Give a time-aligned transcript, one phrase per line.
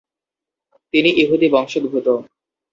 [0.93, 2.07] তিনি ইহুদি বংশোদ্ভূত।